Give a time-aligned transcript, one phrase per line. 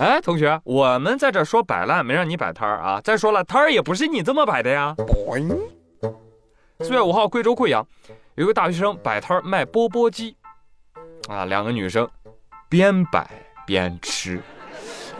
[0.00, 2.98] 哎，同学，我们在这说摆烂，没让你摆摊儿啊。
[3.04, 4.96] 再说了，摊儿也不是你这么摆的呀。
[6.80, 7.86] 四月五号，贵州贵阳
[8.34, 10.34] 有个大学生摆摊儿卖钵钵鸡，
[11.28, 12.08] 啊，两个女生
[12.70, 13.28] 边摆
[13.66, 14.40] 边吃。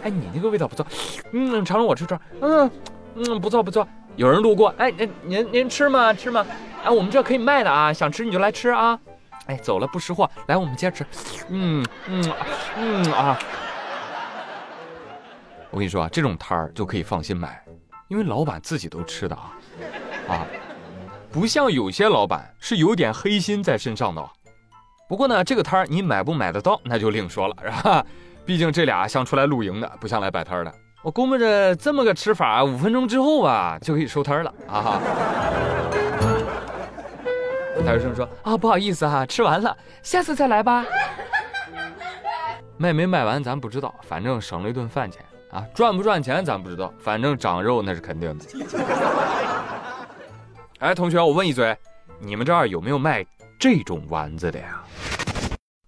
[0.02, 0.86] 哎，你那个味道不错，
[1.32, 2.70] 嗯，尝尝我吃串，嗯
[3.16, 3.86] 嗯，不错不错。
[4.16, 6.14] 有人路过，哎，您您您吃吗？
[6.14, 6.46] 吃吗？
[6.82, 8.98] 哎，我们这可以卖的啊，想吃你就来吃啊。
[9.44, 11.04] 哎，走了不识货，来我们接着吃。
[11.50, 12.32] 嗯嗯
[12.78, 13.38] 嗯啊。
[15.70, 17.64] 我跟你说啊，这种摊儿就可以放心买，
[18.08, 19.52] 因为老板自己都吃的啊，
[20.28, 20.46] 啊，
[21.30, 24.30] 不像有些老板是有点黑心在身上的。
[25.08, 28.04] 不过呢，这个摊儿你买不买得到那就另说了，是吧？
[28.44, 30.74] 毕竟这俩像出来露营的，不像来摆摊的。
[31.02, 35.00] 我估摸着这么个吃法，五分钟之后吧就可以收摊了啊。
[37.86, 40.84] 大学生说啊，不好意思哈，吃完了，下次再来吧。
[42.76, 45.24] 卖没卖完咱不知道，反正省了一顿饭钱。
[45.52, 48.44] 啊，赚不赚钱咱不知道，反正长肉那是肯定的。
[50.78, 51.76] 哎，同学，我问一嘴，
[52.20, 53.26] 你们这儿有没有卖
[53.58, 54.80] 这种丸子的呀？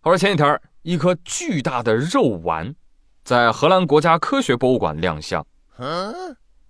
[0.00, 2.74] 话说前几天，一颗巨大的肉丸
[3.22, 5.46] 在荷兰国家科学博物馆亮相。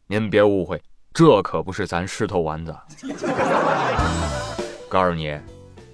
[0.07, 0.81] 您别误会，
[1.15, 2.77] 这可不是咱狮头丸子。
[4.91, 5.41] 告诉你，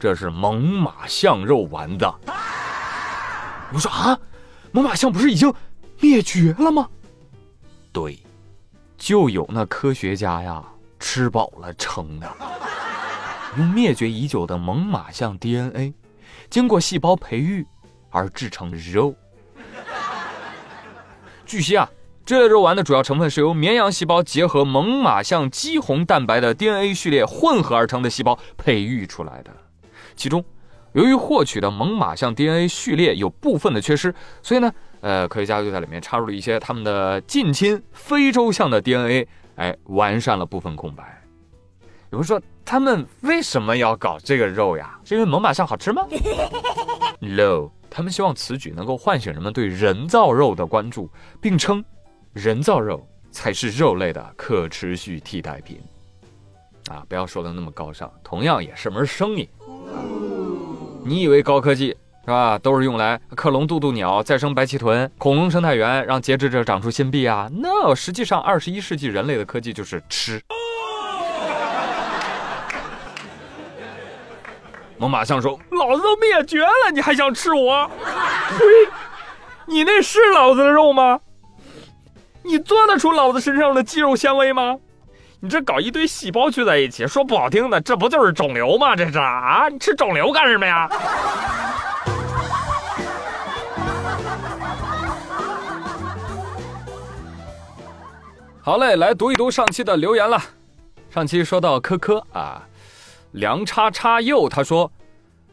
[0.00, 2.04] 这是猛犸象肉丸子。
[3.72, 4.18] 我说啊，
[4.72, 5.54] 猛犸象不是已经？
[6.00, 6.88] 灭绝了吗？
[7.92, 8.18] 对，
[8.96, 10.62] 就有那科学家呀，
[11.00, 12.30] 吃饱了撑的，
[13.56, 15.92] 用灭绝已久的猛犸象 DNA，
[16.50, 17.66] 经过细胞培育
[18.10, 19.14] 而制成肉。
[21.46, 21.88] 据悉啊，
[22.26, 29.50] 这类肉丸的主要成分是由绵羊细胞结合猛犸象肌红蛋白的 DNA 序列混合而成的细胞培育出来的，
[30.14, 30.44] 其中
[30.92, 34.72] 由于获取的猛犸象 DNA 序列有部分的缺失，所以呢。
[35.00, 41.22] 呃，科学家就在里面插入了一些他们的近亲非洲象的 DNA，哎，完善了部分空白。
[42.10, 44.98] 有人说，他们为什么要搞这个肉呀？
[45.04, 46.06] 是因为猛犸象好吃吗？
[47.20, 51.10] No，他们希望此举能够唤醒人们对人造肉的关注，
[51.40, 51.84] 并称
[52.32, 55.80] 人造肉才是肉类的可持续替代品。
[56.88, 59.48] 啊，不要说的那么高尚，同样也是门生意。
[61.04, 61.94] 你以为高科技？
[62.28, 62.58] 是吧？
[62.58, 70.38] 都是用来克隆渡渡鸟、再生白鳍豚、恐龙生态园，让节肢者长出新臂啊？No，实际上二十一世纪人类的科技就是吃。
[74.98, 77.90] 猛犸象说：“老子都灭绝了，你还想吃我？
[78.58, 78.64] 呸！
[79.64, 81.20] 你那是老子的肉吗？
[82.42, 84.76] 你做得出老子身上的肌肉纤维吗？
[85.40, 88.94] 你这搞一堆细胞聚在一起，说不好听的，这不就是肿瘤吗？
[88.94, 89.68] 这是啊？
[89.70, 90.86] 你吃肿瘤干什么呀？”
[98.68, 100.38] 好嘞，来读一读上期的留言了。
[101.08, 102.68] 上期说到科科啊，
[103.32, 104.92] 梁叉叉又他说：“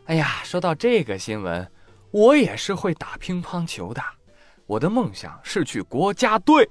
[0.07, 1.65] 哎呀，说到这个新闻，
[2.11, 4.01] 我也是会打乒乓球的。
[4.65, 6.69] 我的梦想是去国家队，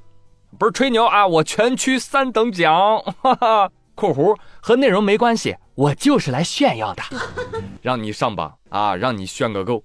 [0.58, 3.00] 不是吹牛啊，我全区三等奖。
[3.22, 7.02] 哈哈，括弧和内容没关系，我就是来炫耀的，
[7.80, 9.82] 让你上榜啊，让你炫个够。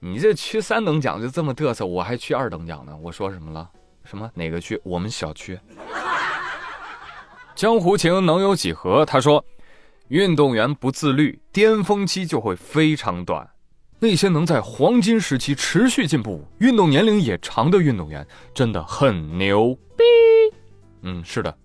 [0.00, 2.96] 你这区三等奖就这么嘚瑟，我还区二等奖呢。
[3.02, 3.68] 我说什么了？”
[4.04, 4.30] 什么？
[4.34, 4.80] 哪个区？
[4.84, 5.58] 我们小区。
[7.54, 9.04] 江湖情能有几何？
[9.06, 9.44] 他说，
[10.08, 13.48] 运动员不自律，巅峰期就会非常短。
[14.00, 20.04] 那些能在黄金时期持续进步、运动年龄也长的运动员，真的很牛逼。
[21.02, 21.56] 嗯，是的，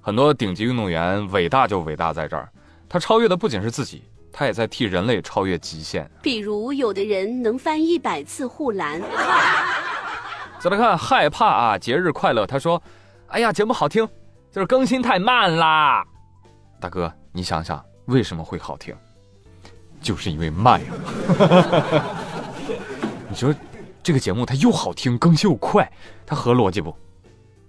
[0.00, 2.48] 很多顶级运动员伟大就伟大在这儿，
[2.88, 6.08] 他超越的不仅是自己，他也在替人类超越极限。
[6.22, 9.00] 比如，有的人能翻一百次护栏。
[10.60, 12.44] 再来看害怕啊，节日快乐。
[12.44, 12.82] 他说
[13.28, 14.04] ：“哎呀，节目好听，
[14.50, 16.04] 就是更新太慢啦。”
[16.80, 18.92] 大哥，你想想为什么会好听？
[20.00, 20.92] 就是因为慢呀。
[23.30, 23.54] 你说
[24.02, 25.88] 这个节目它又好听，更新又快，
[26.26, 26.92] 它合逻辑不？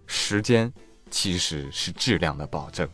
[0.08, 0.72] 时间
[1.12, 2.90] 其实是质量的保证。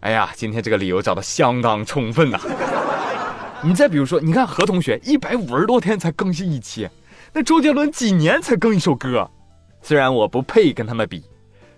[0.00, 2.38] 哎呀，今天这个理由找的相当充分呐。
[3.62, 6.88] 你再比如说，你看何同学一百五十多天才更新一期。
[7.36, 9.28] 那周杰伦几年才更一首歌？
[9.82, 11.24] 虽然我不配跟他们比，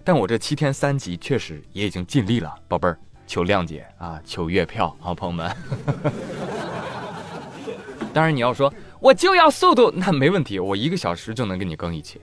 [0.05, 5.57] 但我这七天三集确实也已经尽力了，宝贝儿，求谅解啊，求月票啊，朋友们。
[8.13, 8.71] 当然你要说
[9.01, 12.21] 我就要速度，那没问题，我一个小时就能给你更一期，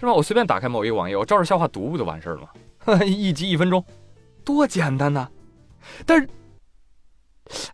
[0.00, 0.12] 是吧？
[0.12, 2.48] 我随便打开某一个网页，我照着笑话读不就完事儿了吗？
[3.06, 3.84] 一集一分钟，
[4.44, 5.28] 多简单呐！
[6.04, 6.28] 但是，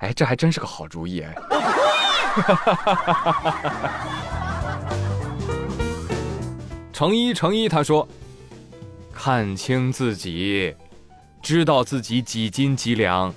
[0.00, 1.34] 哎，这还真是个好主意哎。
[6.98, 8.08] 程一程一他说
[9.14, 10.74] ：“看清自己，
[11.40, 13.32] 知道自己几斤几两，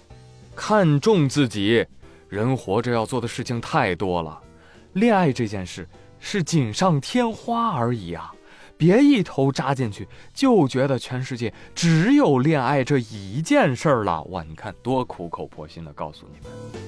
[0.56, 1.86] 看重自己。
[2.28, 4.42] 人活着要做的事情太多了，
[4.94, 5.88] 恋爱这件事
[6.20, 8.34] 是锦上添花而已啊！
[8.80, 14.24] 别一头扎进去，就觉得全世界只有恋爱这一件事儿了。
[14.32, 16.82] 哇，你看多苦口婆心的告诉你们。”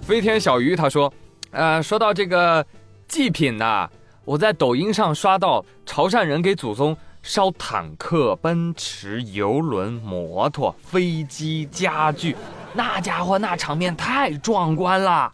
[0.00, 1.12] 飞天小鱼他说
[1.52, 2.64] ：“呃，说到这个
[3.06, 3.86] 祭品呢。”
[4.30, 12.36] 我在抖音上刷到潮汕人给祖宗烧坦克、奔驰、游轮、摩托、飞机、家具，
[12.72, 15.32] 那家伙那场面太壮观了！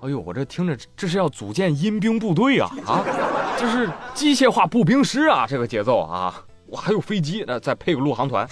[0.00, 3.04] 哎呦，我这听着这是要组建阴兵部队啊啊！
[3.58, 6.42] 这是机械化步兵师啊，这个节奏啊！
[6.64, 8.48] 我，还有飞机，那再配个陆航团。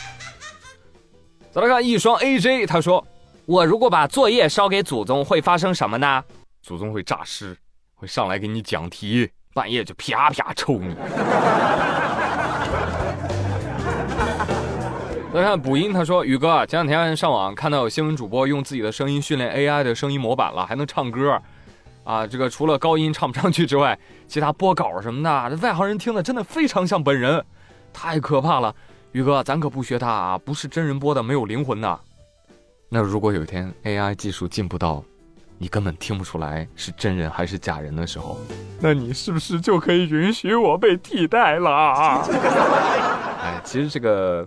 [1.51, 3.03] 再来看一双 AJ，他说
[3.47, 6.23] ：“我如果把作业烧给祖宗，会发生什么呢？
[6.61, 7.57] 祖宗会诈尸，
[7.95, 10.95] 会上来给你讲题。”半夜就啪啪抽你。
[15.35, 21.41] 再看补音，他说：“宇哥，前两天上网看到有新闻主播用自己的声音训练 AI 的声音模板了，还能唱歌，
[22.05, 27.43] 啊，这个除了高音唱不上去之外，其他播稿什么的，这外行人听的真的非常像本人，
[27.95, 28.75] 太可怕了。
[29.13, 32.01] 宇哥，咱可不学他啊，不是真人播的，没有灵魂的。
[32.91, 35.03] 那如果有一天 AI 技术进步到……”
[35.63, 38.37] 你根本听不出来是真人还是假人的时候，
[38.81, 42.27] 那你是不是就可以允许我被替代了？
[43.41, 44.45] 哎，其实这个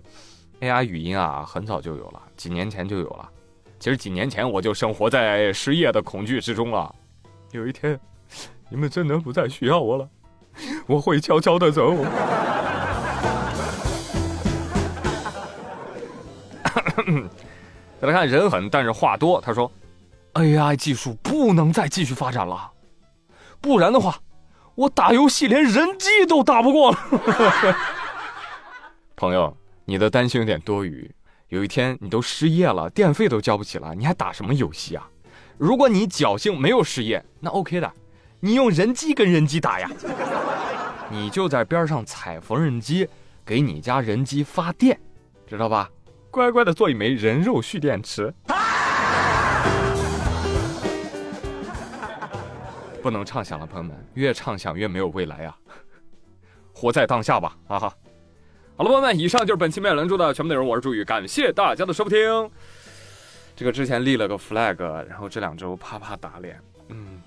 [0.60, 3.26] AI 语音啊，很早就有了，几年前就有了。
[3.80, 6.94] 其实几年前我就生活在失业的恐惧之中了。
[7.52, 7.98] 有一天，
[8.68, 10.06] 你们真的不再需要我了，
[10.86, 11.96] 我会悄悄的走。
[18.02, 19.40] 再来看人狠，但是话多。
[19.40, 19.72] 他说。
[20.36, 22.70] AI 技术不能再继续发展了，
[23.60, 24.18] 不然的话，
[24.74, 26.98] 我打游戏连人机都打不过了。
[29.16, 29.56] 朋友，
[29.86, 31.10] 你的担心有点多余。
[31.48, 35.08] 有一天你都失业了，电费都交不起了，你还打什么游戏啊？
[35.56, 37.90] 如果你侥幸没有失业，那 OK 的，
[38.40, 39.90] 你用人机跟人机打呀。
[41.08, 43.08] 你就在边上踩缝纫机，
[43.44, 45.00] 给你家人机发电，
[45.46, 45.88] 知道吧？
[46.30, 48.34] 乖乖的做一枚人肉蓄电池。
[53.06, 55.56] 不能畅想了，朋友们，越畅想越没有未来啊！
[56.74, 57.96] 活在当下吧，啊哈。
[58.76, 60.66] 好了，朋友们，以上就是本期妙论珠的全部内容。
[60.66, 62.18] 我是朱宇，感谢大家的收听。
[63.54, 66.60] 这个之前立了个 flag，然后这两周啪啪打脸。
[66.88, 67.22] 嗯，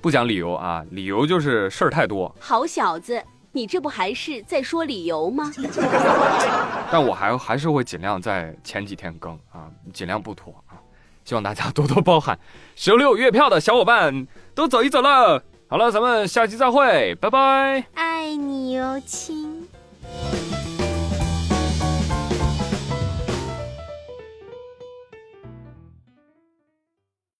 [0.00, 2.32] 不讲理由啊，理由就是事儿太多。
[2.38, 3.20] 好小子，
[3.50, 5.52] 你这不还是在说理由吗？
[6.92, 10.73] 但我还还是会尽量在前几天更啊，尽量不拖啊。
[11.24, 12.38] 希望大家多多包涵。
[12.76, 14.26] 十六月票的小伙伴。
[14.54, 17.84] 都走一走了，好了，咱们下期再会，拜拜。
[17.94, 19.53] 爱你哟，亲。